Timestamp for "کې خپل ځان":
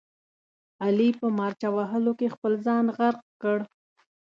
2.19-2.85